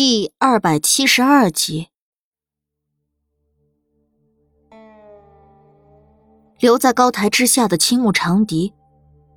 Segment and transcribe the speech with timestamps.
[0.00, 1.88] 第二百七十二集，
[6.60, 8.72] 留在高台之下的青木长笛，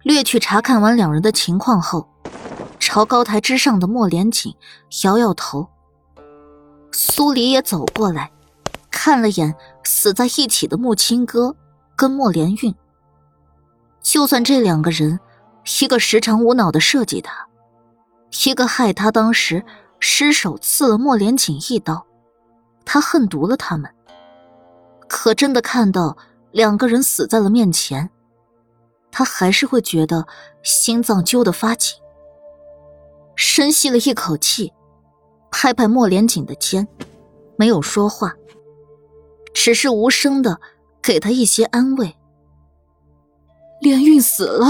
[0.04, 2.08] 略去查看完两人的情况后，
[2.78, 4.54] 朝高台之上的莫连锦
[5.04, 5.68] 摇摇头。
[6.92, 8.32] 苏黎也走过来，
[8.92, 11.56] 看了眼死在一起的木青哥
[11.96, 12.76] 跟莫连运。
[14.00, 15.20] 就算这两个人，
[15.82, 17.48] 一个时常无脑的设计他，
[18.46, 19.66] 一个害他当时。
[20.02, 22.06] 失手刺了莫连锦一刀，
[22.84, 23.90] 他恨毒了他们。
[25.08, 26.18] 可真的看到
[26.52, 28.10] 两个人死在了面前，
[29.12, 30.26] 他还是会觉得
[30.64, 31.96] 心脏揪得发紧。
[33.36, 34.74] 深吸了一口气，
[35.52, 36.88] 拍拍莫连锦的肩，
[37.56, 38.34] 没有说话，
[39.54, 40.60] 只是无声的
[41.02, 42.18] 给他一些安慰。
[43.82, 44.66] 连运死了，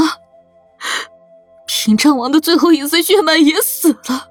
[1.67, 4.30] 平昌王的最后一丝血脉也死了。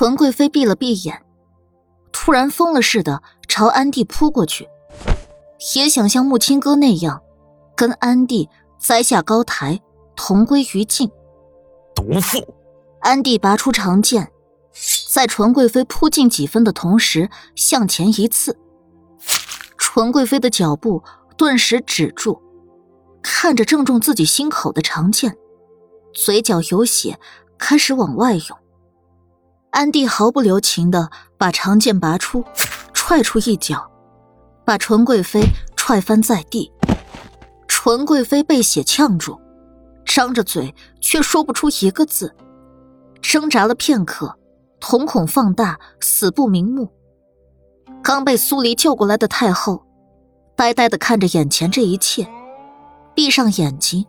[0.00, 1.22] 纯贵妃闭了闭眼，
[2.10, 4.66] 突然疯了似的朝安帝扑过去，
[5.76, 7.20] 也想像木青哥那样，
[7.76, 9.78] 跟安帝栽下高台，
[10.16, 11.10] 同归于尽。
[11.94, 12.38] 毒妇！
[13.02, 14.32] 安帝拔出长剑，
[15.12, 18.56] 在纯贵妃扑近几分的同时向前一刺，
[19.76, 21.02] 纯贵妃的脚步
[21.36, 22.40] 顿时止住，
[23.20, 25.36] 看着正中自己心口的长剑，
[26.14, 27.20] 嘴角有血。
[27.58, 28.58] 开始往外涌，
[29.70, 32.44] 安帝毫不留情的把长剑拔出，
[32.92, 33.90] 踹出一脚，
[34.64, 35.42] 把纯贵妃
[35.76, 36.70] 踹翻在地。
[37.68, 39.40] 纯贵妃被血呛住，
[40.04, 42.34] 张着嘴却说不出一个字，
[43.22, 44.36] 挣扎了片刻，
[44.80, 46.90] 瞳孔放大，死不瞑目。
[48.02, 49.84] 刚被苏黎救过来的太后，
[50.56, 52.28] 呆呆的看着眼前这一切，
[53.14, 54.04] 闭上眼睛，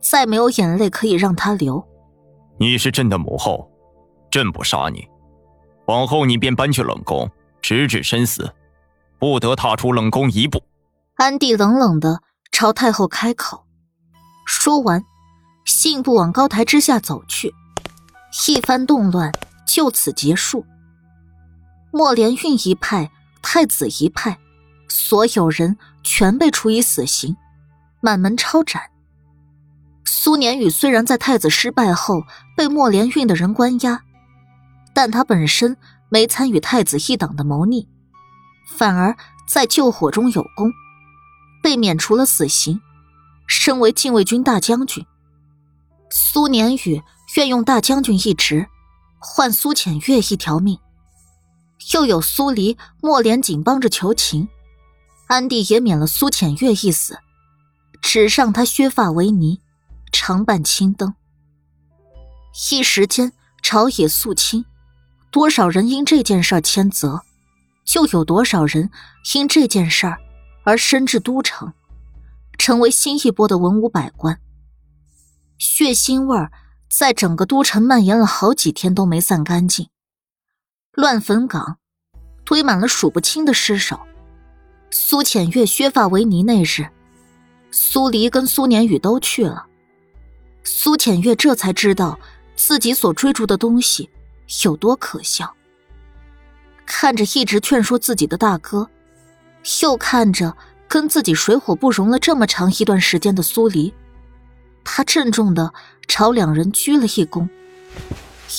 [0.00, 1.82] 再没有眼泪可以让她流。
[2.58, 3.70] 你是朕的母后，
[4.30, 5.08] 朕不杀你，
[5.86, 7.30] 往后你便搬去冷宫，
[7.62, 8.52] 直至身死，
[9.18, 10.62] 不得踏出冷宫一步。
[11.16, 12.22] 安帝冷冷的
[12.52, 13.64] 朝太后开口，
[14.46, 15.02] 说完，
[15.64, 17.54] 信步往高台之下走去。
[18.46, 19.32] 一番动乱
[19.66, 20.64] 就此结束。
[21.90, 23.10] 莫连运一派、
[23.42, 24.38] 太子一派，
[24.88, 27.36] 所有人全被处以死刑，
[28.00, 28.90] 满门抄斩。
[30.04, 32.22] 苏年宇虽然在太子失败后
[32.56, 34.02] 被莫连运的人关押，
[34.98, 35.76] 但他本身
[36.08, 37.86] 没参与太子一党的谋逆，
[38.66, 39.16] 反而
[39.46, 40.72] 在救火中有功，
[41.62, 42.80] 被免除了死刑，
[43.46, 45.06] 身为禁卫军大将军。
[46.10, 47.00] 苏年宇
[47.36, 48.66] 愿用大将军一职
[49.20, 50.80] 换苏浅月一条命，
[51.94, 54.48] 又有苏黎、莫连锦帮着求情，
[55.28, 57.20] 安帝也免了苏浅月一死，
[58.02, 59.60] 只让他削发为尼。
[60.10, 61.14] 常伴青灯，
[62.72, 63.32] 一时间
[63.62, 64.64] 朝野肃清，
[65.30, 67.22] 多少人因这件事儿迁责，
[67.84, 68.90] 就有多少人
[69.34, 70.18] 因这件事儿
[70.64, 71.72] 而升至都城，
[72.56, 74.40] 成为新一波的文武百官。
[75.58, 76.50] 血腥味儿
[76.90, 79.88] 在整个都城蔓延了好几天都没散干净，
[80.92, 81.78] 乱坟岗
[82.44, 84.00] 堆满了数不清的尸首。
[84.90, 86.88] 苏浅月削发为尼那日，
[87.70, 89.66] 苏黎跟苏年宇都去了。
[90.64, 92.18] 苏浅月这才知道
[92.56, 94.08] 自己所追逐的东西
[94.64, 95.54] 有多可笑。
[96.86, 98.88] 看着一直劝说自己的大哥，
[99.82, 100.56] 又看着
[100.88, 103.92] 跟自己水火不容了这么长一段时间的苏黎，
[104.84, 105.72] 他郑重的
[106.06, 107.48] 朝两人鞠了一躬，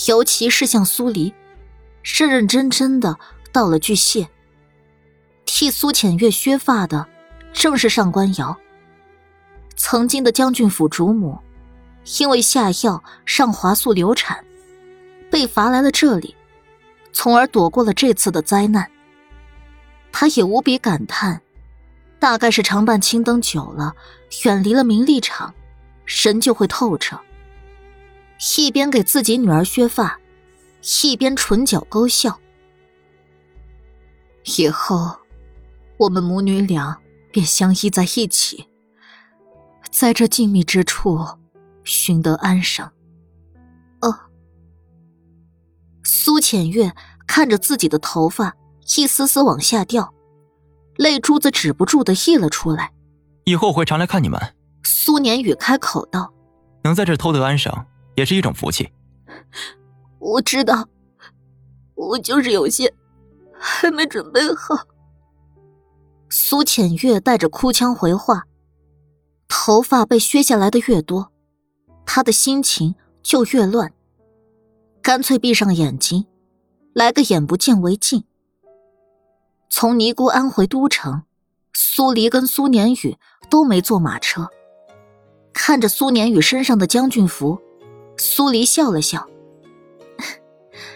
[0.07, 1.33] 尤其是向苏黎，
[2.03, 3.17] 认认真真的
[3.51, 4.29] 道了句谢。
[5.45, 7.07] 替苏浅月削发的
[7.51, 8.55] 正是上官瑶，
[9.75, 11.39] 曾经的将军府主母。
[12.19, 14.43] 因为下药上华素流产，
[15.29, 16.35] 被罚来了这里，
[17.11, 18.89] 从而躲过了这次的灾难。
[20.11, 21.41] 他也无比感叹，
[22.19, 23.95] 大概是常伴青灯久了，
[24.45, 25.53] 远离了名利场，
[26.05, 27.19] 神就会透彻。
[28.57, 30.19] 一边给自己女儿削发，
[31.03, 32.39] 一边唇角勾笑。
[34.57, 35.17] 以后，
[35.97, 36.97] 我们母女俩
[37.31, 38.67] 便相依在一起，
[39.91, 41.19] 在这静谧之处。
[41.85, 42.87] 寻得安生。
[46.03, 46.93] 苏浅月
[47.27, 48.55] 看着自己的头发
[48.97, 50.13] 一丝丝往下掉，
[50.95, 52.91] 泪珠子止不住的溢了出来。
[53.45, 54.39] 以后会常来看你们。
[54.83, 56.33] 苏年宇开口道
[56.83, 57.73] ：“能在这偷得安生，
[58.15, 58.89] 也是一种福气。”
[60.19, 60.87] 我知道，
[61.95, 62.93] 我就是有些
[63.59, 64.75] 还没准备好。
[66.29, 68.43] 苏浅月带着哭腔回话，
[69.47, 71.31] 头发被削下来的越多。
[72.05, 73.91] 他的心情就越乱，
[75.01, 76.25] 干脆闭上眼睛，
[76.93, 78.23] 来个眼不见为净。
[79.69, 81.23] 从尼姑庵回都城，
[81.73, 83.17] 苏黎跟苏年宇
[83.49, 84.49] 都没坐马车。
[85.53, 87.59] 看着苏年宇身上的将军服，
[88.17, 89.27] 苏黎笑了笑：“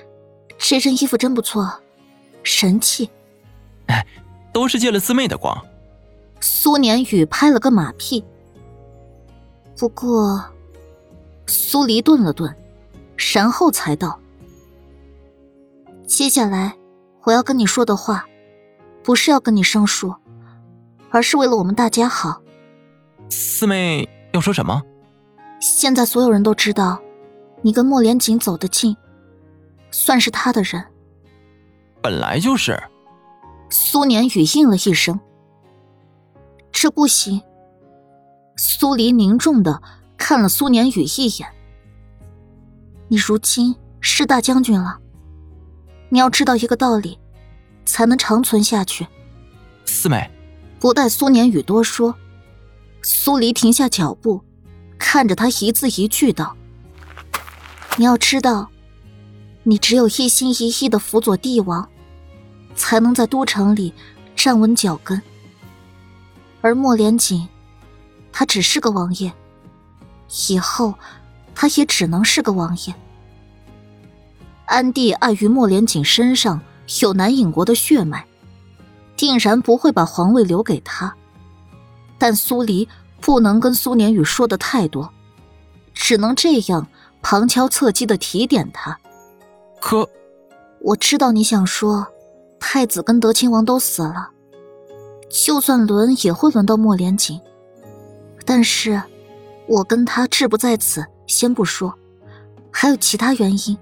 [0.58, 1.82] 这身衣服真不错，
[2.44, 3.10] 神气。”
[3.88, 4.06] 哎，
[4.54, 5.66] 都是借了四妹的光。
[6.40, 8.24] 苏年宇拍了个马屁。
[9.78, 10.44] 不过，
[11.48, 12.56] 苏黎顿了顿，
[13.32, 14.20] 然后才道
[16.06, 16.76] ：“接下来
[17.24, 18.26] 我要跟你说的话，
[19.04, 20.14] 不是要跟你生疏，
[21.10, 22.42] 而是为了我们大家好。”
[23.30, 24.84] 四妹要说什么？
[25.62, 27.02] 现在所有人都知道，
[27.62, 28.96] 你跟莫连锦走得近，
[29.90, 30.84] 算是他的人。
[32.02, 32.82] 本来就是。
[33.70, 35.20] 苏年宇应了一声
[36.72, 37.42] ：“这不行。”
[38.56, 39.82] 苏黎凝重的
[40.16, 41.50] 看了苏年宇一眼
[43.08, 44.98] ：“你如今是大将军了，
[46.10, 47.20] 你要知道一个道理，
[47.86, 49.08] 才能长存下去。”
[49.86, 50.30] 四妹，
[50.80, 52.16] 不待苏年宇多说，
[53.02, 54.44] 苏黎停下脚步，
[54.98, 56.56] 看着他一字一句道
[57.98, 58.70] ：“你要知道，
[59.64, 61.88] 你只有一心一意的辅佐帝王，
[62.76, 63.94] 才能在都城里
[64.36, 65.22] 站稳脚跟，
[66.62, 67.48] 而莫连锦。”
[68.36, 69.32] 他只是个王爷，
[70.50, 70.96] 以后
[71.56, 72.94] 他也只能是个王爷。
[74.66, 76.62] 安帝碍于莫连锦身上
[77.02, 78.26] 有南影国的血脉，
[79.16, 81.14] 定然不会把皇位留给他。
[82.18, 82.88] 但苏黎
[83.20, 85.12] 不能跟苏年宇说的太多，
[85.94, 86.88] 只能这样
[87.22, 88.98] 旁敲侧击的提点他。
[89.80, 90.10] 可，
[90.80, 92.08] 我知道你想说，
[92.60, 94.30] 太子跟德亲王都死了，
[95.30, 97.40] 就算轮也会轮到莫连锦。
[98.46, 99.02] 但是，
[99.68, 101.94] 我跟他志不在此，先不说，
[102.72, 103.78] 还有其他原因。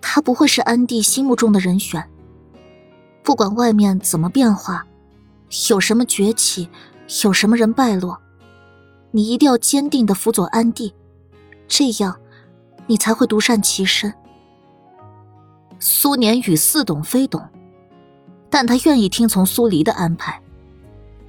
[0.00, 2.04] 他不会是安帝心目中的人选。
[3.22, 4.86] 不管外面怎么变化，
[5.70, 6.68] 有什么崛起，
[7.24, 8.20] 有什么人败落，
[9.10, 10.94] 你一定要坚定的辅佐安帝，
[11.66, 12.20] 这样，
[12.86, 14.12] 你才会独善其身。
[15.78, 17.42] 苏年宇似懂非懂，
[18.50, 20.40] 但他愿意听从苏黎的安排。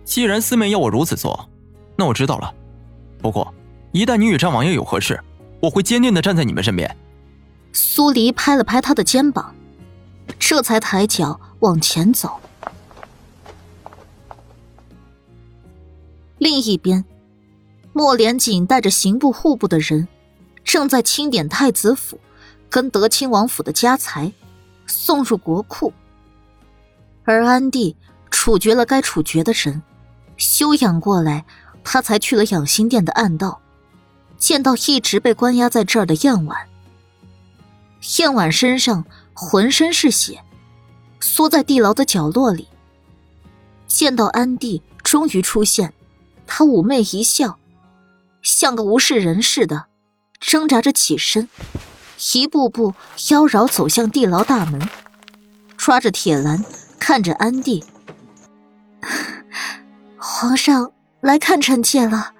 [0.03, 1.49] 既然四妹要我如此做。
[1.97, 2.53] 那我知道了，
[3.25, 3.51] 不过
[3.91, 5.19] 一旦你与战王爷有何事，
[5.59, 6.95] 我会坚定的站在你们身边。
[7.73, 9.55] 苏黎拍了拍他的肩膀，
[10.37, 12.39] 这才抬脚往前走。
[16.37, 17.03] 另一边，
[17.93, 20.07] 莫连锦带着刑部、户部的人，
[20.63, 22.19] 正在清点太子府
[22.69, 24.31] 跟德亲王府的家财，
[24.85, 25.91] 送入国库。
[27.23, 27.95] 而安帝
[28.29, 29.81] 处决了该处决的人，
[30.37, 31.43] 休养过来。
[31.85, 33.61] 他才去了养心殿的暗道，
[34.37, 36.67] 见到一直被关押在这儿的燕婉。
[38.17, 40.43] 燕婉身上浑身是血，
[41.21, 42.67] 缩在地牢的角落里。
[43.87, 45.93] 见到安帝终于出现，
[46.47, 47.57] 他妩媚一笑，
[48.41, 49.85] 像个无事人似的，
[50.39, 51.47] 挣扎着起身，
[52.33, 52.95] 一步步
[53.29, 54.89] 妖娆走向地牢大门，
[55.77, 56.65] 抓着铁栏
[56.99, 57.83] 看着安帝。
[60.17, 60.94] 皇上。
[61.25, 62.35] 来看臣妾了，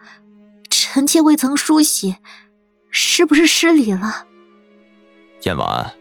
[0.70, 2.18] 臣妾未曾梳洗，
[2.92, 4.28] 是不是失礼了？
[5.42, 5.92] 燕婉，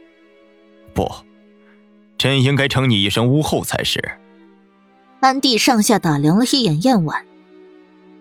[0.92, 1.10] 不，
[2.18, 4.18] 朕应该称你一声巫后才是。
[5.20, 7.24] 安帝上下打量了一眼燕婉，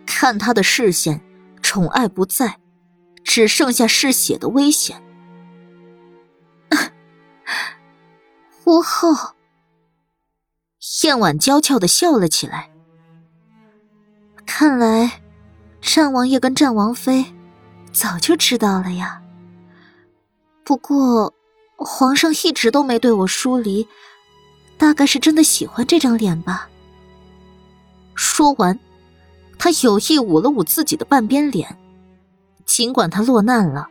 [0.05, 1.19] 看他的视线，
[1.61, 2.59] 宠爱不在，
[3.25, 5.03] 只剩下嗜血的危险。
[8.63, 9.33] 巫后，
[11.03, 12.69] 燕婉娇俏的笑了起来。
[14.55, 15.24] 看来，
[15.81, 17.25] 战王爷跟战王妃
[17.91, 19.19] 早就知道了呀。
[20.63, 21.33] 不过，
[21.75, 23.88] 皇上一直都没对我疏离，
[24.77, 26.69] 大概是真的喜欢这张脸吧。
[28.13, 28.77] 说完，
[29.57, 31.75] 他有意捂了捂自己的半边脸，
[32.63, 33.88] 尽管他落难了，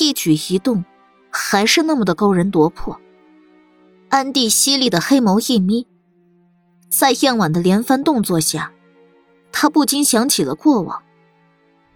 [0.00, 0.82] 一举一动
[1.28, 2.98] 还是那么的勾人夺魄。
[4.08, 5.86] 安帝犀利的黑眸一眯，
[6.88, 8.72] 在燕婉的连番动作下。
[9.58, 11.02] 他不禁想起了过往，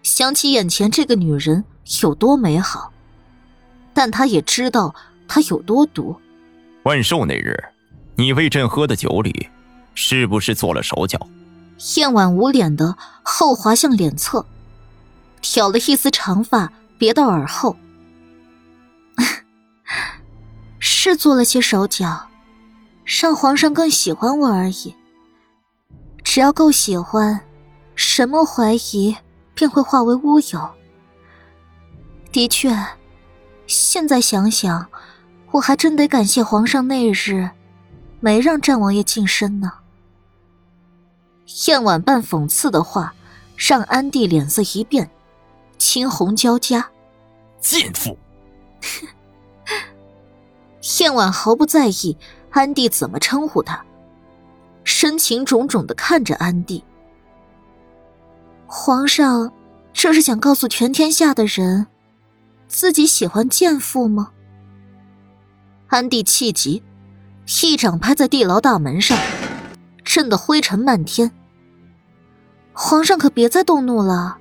[0.02, 1.62] 想起眼前这个女人
[2.02, 2.90] 有多美好，
[3.93, 4.95] 但他也知道
[5.29, 6.19] 她有多毒。
[6.85, 7.55] 万寿那日，
[8.17, 9.50] 你为朕喝的酒里，
[9.95, 11.29] 是不是做了手脚？
[11.97, 14.47] 燕婉无脸的后滑向脸侧，
[15.43, 17.76] 挑了一丝长发别到耳后，
[20.81, 22.26] 是做了些手脚，
[23.05, 24.95] 让皇上更喜欢我而已。
[26.25, 27.38] 只要够喜欢。
[28.02, 29.14] 什么怀疑
[29.54, 30.71] 便会化为乌有。
[32.33, 32.75] 的确，
[33.66, 34.88] 现在想想，
[35.50, 37.50] 我还真得感谢皇上那日
[38.19, 39.71] 没让战王爷近身呢。
[41.66, 43.12] 燕婉半讽刺的话，
[43.54, 45.11] 让安帝脸色一变，
[45.76, 46.88] 青红交加。
[47.61, 48.16] 贱妇！
[51.00, 52.16] 燕婉毫不在意
[52.49, 53.85] 安帝怎么称呼他，
[54.85, 56.83] 深情种种的看着安帝。
[58.73, 59.53] 皇上，
[59.93, 61.89] 这是想告诉全天下的人，
[62.69, 64.31] 自己喜欢贱妇吗？
[65.89, 66.85] 安帝气急，
[67.65, 69.19] 一掌拍在地牢大门上，
[70.05, 71.33] 震得灰尘漫天。
[72.73, 74.39] 皇上可别再动怒了，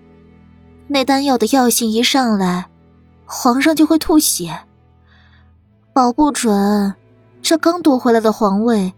[0.89, 2.69] 那丹药的药性一上来，
[3.25, 4.59] 皇上就会吐血，
[5.91, 6.93] 保不准
[7.41, 8.93] 这刚夺回来的皇位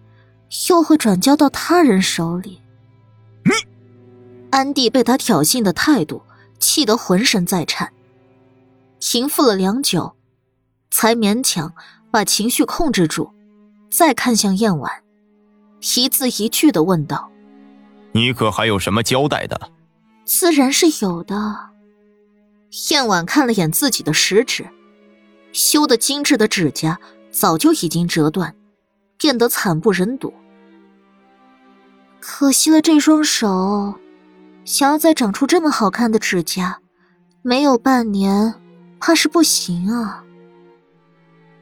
[0.68, 2.61] 又会转交到他人手里。
[4.52, 6.22] 安迪被他挑衅的态度
[6.60, 7.92] 气得浑身在颤，
[9.00, 10.16] 平复了良久，
[10.92, 11.74] 才勉强
[12.12, 13.32] 把情绪控制住，
[13.90, 14.92] 再看向燕婉，
[15.96, 17.32] 一字一句的问道。
[18.12, 19.72] 你可还有什么交代的？
[20.26, 21.72] 自然是有的。
[22.90, 24.70] 燕婉看了眼自己的食指，
[25.54, 27.00] 修的精致的指甲
[27.32, 28.56] 早就已经折断，
[29.18, 30.34] 变得惨不忍睹。
[32.20, 33.96] 可惜了这双手，
[34.64, 36.80] 想要再长出这么好看的指甲，
[37.42, 38.56] 没有半年，
[39.00, 40.24] 怕是不行啊。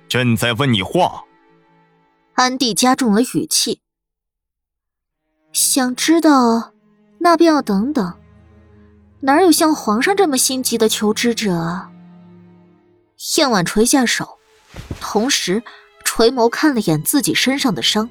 [0.08, 1.24] 朕在问你话。
[2.34, 3.82] 安帝加重了语气。
[5.52, 6.74] 想知道，
[7.20, 8.14] 那便要等等。
[9.22, 11.90] 哪有像皇上这么心急的求知者？
[13.38, 14.40] 燕婉垂下手，
[15.02, 15.62] 同时
[16.06, 18.10] 垂眸看了眼自己身上的伤。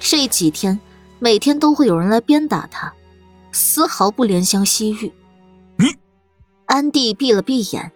[0.00, 0.80] 这几天
[1.18, 2.94] 每天都会有人来鞭打他，
[3.52, 5.12] 丝毫不怜香惜玉。
[5.76, 5.96] 你，
[6.66, 7.92] 安帝闭了闭眼，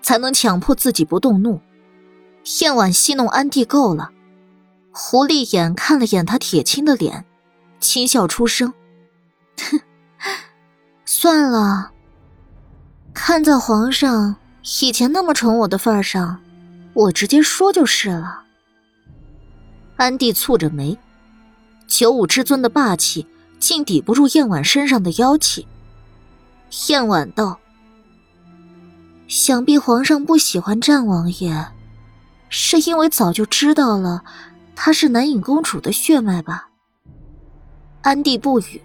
[0.00, 1.60] 才能强迫自己不动怒。
[2.62, 4.12] 燕婉戏弄安帝够了，
[4.92, 7.26] 狐狸眼看了眼他铁青的脸。
[7.80, 8.74] 轻笑出声，
[9.58, 9.80] 哼，
[11.06, 11.92] 算了。
[13.14, 14.36] 看在皇上
[14.82, 16.42] 以前那么宠我的份上，
[16.92, 18.44] 我直接说就是了。
[19.96, 20.98] 安帝蹙着眉，
[21.86, 23.26] 九五之尊的霸气
[23.60, 25.68] 竟抵不住燕婉身上的妖气。
[26.88, 27.60] 燕婉道
[29.28, 31.68] ：“想必皇上不喜欢战王爷，
[32.48, 34.24] 是因为早就知道了
[34.74, 36.70] 他是南影公主的血脉吧？”
[38.02, 38.82] 安帝不语，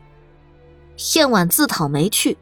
[1.15, 2.37] 燕婉自讨没趣，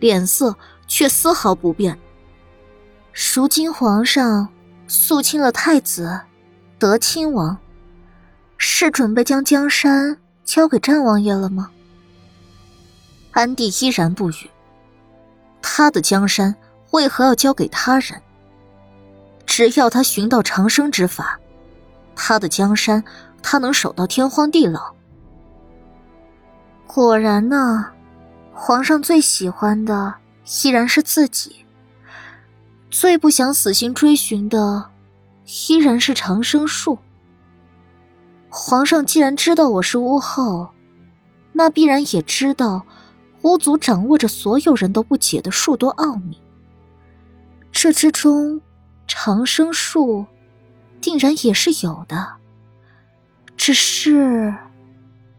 [0.00, 0.56] 脸色
[0.88, 1.96] 却丝毫不变。
[3.34, 4.48] 如今皇上
[4.88, 6.20] 肃清了太子，
[6.78, 7.56] 德亲王，
[8.58, 11.70] 是准备将江山交给战王爷了吗？
[13.32, 14.50] 安帝依然不语。
[15.62, 16.54] 他的江山
[16.90, 18.20] 为何要交给他人？
[19.46, 21.38] 只要他寻到长生之法，
[22.14, 23.02] 他的江山
[23.42, 24.94] 他能守到天荒地老。
[26.86, 27.86] 果然呢，
[28.52, 30.14] 皇上最喜欢的
[30.62, 31.64] 依然是自己，
[32.90, 34.90] 最不想死心追寻的
[35.68, 36.98] 依然是长生术。
[38.54, 40.68] 皇上既然知道我是巫后，
[41.54, 42.84] 那必然也知道
[43.40, 46.38] 巫族掌握着所有人都不解的数多奥秘。
[47.72, 48.60] 这之中，
[49.08, 50.26] 长生术
[51.00, 52.34] 定然也是有的，
[53.56, 54.54] 只是。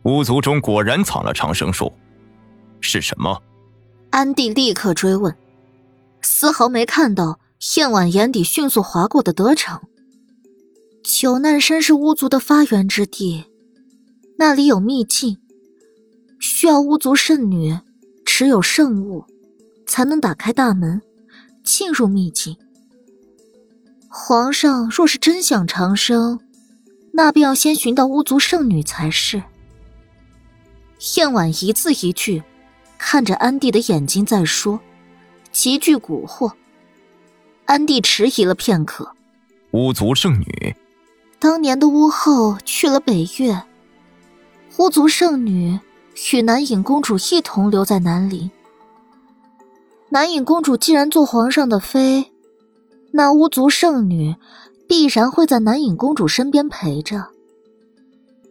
[0.02, 1.94] 巫族中果然藏了长生术，
[2.82, 3.44] 是什么？
[4.10, 5.38] 安帝立刻追问，
[6.22, 7.40] 丝毫没看到
[7.76, 9.80] 燕婉眼底迅速划过的得逞。
[11.04, 13.44] 九难山是巫族的发源之地，
[14.38, 15.38] 那里有秘境，
[16.40, 17.78] 需要巫族圣女
[18.26, 19.26] 持有圣物，
[19.86, 21.02] 才能打开大门，
[21.62, 22.56] 进入秘境。
[24.08, 26.40] 皇上若是真想长生，
[27.12, 29.44] 那便要先寻到巫族圣女才是。
[31.18, 32.42] 燕婉一字一句
[32.98, 34.80] 看着安帝的眼睛在说，
[35.52, 36.54] 极具蛊惑。
[37.66, 39.12] 安帝迟疑了片刻，
[39.72, 40.76] 巫族圣女，
[41.44, 43.64] 当年的巫后去了北岳，
[44.78, 45.78] 巫族圣女
[46.32, 48.50] 与南影公主一同留在南陵。
[50.08, 52.32] 南影公主既然做皇上的妃，
[53.12, 54.38] 那巫族圣女
[54.88, 57.28] 必然会在南影公主身边陪着。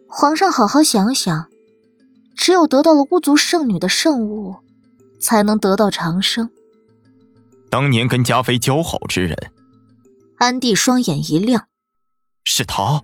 [0.07, 1.47] 皇上好好想想。
[2.35, 4.57] 只有得到了巫族圣女的圣物，
[5.19, 6.51] 才能得到长生。
[7.71, 9.35] 当年跟嘉妃交好之人，
[10.37, 11.65] 安帝双眼一亮，
[12.43, 13.03] 是他。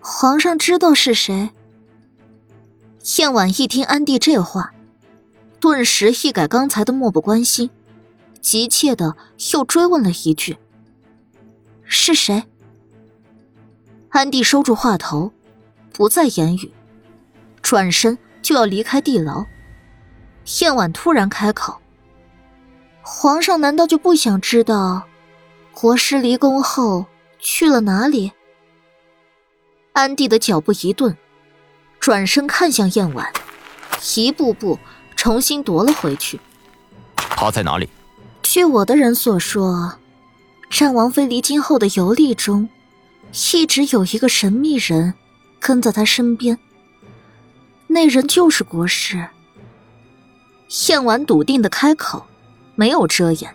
[0.00, 1.50] 皇上知道是谁？
[3.18, 4.72] 燕婉一听安帝这话，
[5.60, 7.70] 顿时一改刚才的漠不关心，
[8.40, 9.16] 急切的
[9.52, 10.56] 又追问了一句
[11.84, 12.44] ：“是谁？
[14.10, 15.32] 安帝收住话头，
[15.92, 16.72] 不再言语，
[17.62, 19.44] 转身就要离开地牢。
[20.60, 21.76] 燕婉突然开口
[23.02, 25.02] ：“皇上难道就不想知道
[25.72, 27.06] 国师离宫后
[27.38, 28.32] 去了哪里？”
[29.96, 31.16] 安迪的脚步一顿，
[31.98, 33.32] 转身看向燕婉，
[34.14, 34.78] 一步步
[35.16, 36.38] 重新夺了回去。
[37.16, 37.88] 他在哪里？
[38.42, 39.94] 据我的人所说，
[40.68, 42.68] 战王妃离京后的游历中，
[43.54, 45.14] 一直有一个神秘人
[45.58, 46.58] 跟在他身边。
[47.86, 49.26] 那人就是国师。
[50.88, 52.26] 燕婉笃定的开口，
[52.74, 53.54] 没有遮掩。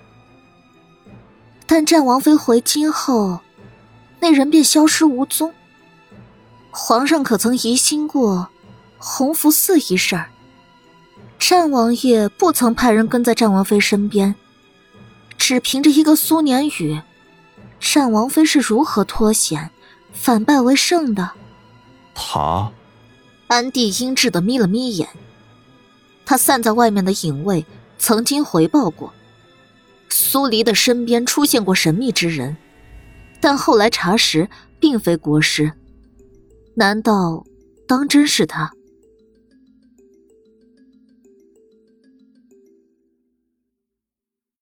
[1.68, 3.42] 但战王妃回京后，
[4.20, 5.54] 那人便消失无踪。
[6.74, 8.48] 皇上可曾疑心过
[8.98, 10.24] 洪福寺一事？
[11.38, 14.36] 战王爷不曾派人跟在战王妃身边，
[15.38, 17.02] 只凭着一个苏年宇，
[17.78, 19.72] 战王妃是如何脱险，
[20.14, 21.32] 反败为胜的？
[22.16, 22.72] 他，
[23.48, 25.10] 安帝阴鸷的眯了眯眼。
[26.26, 27.66] 他散在外面的影卫
[27.98, 29.12] 曾经回报过，
[30.08, 32.56] 苏黎的身边出现过神秘之人，
[33.42, 34.50] 但后来查实
[34.80, 35.74] 并非国师。
[36.76, 37.44] 难道
[37.88, 38.72] 当真是他？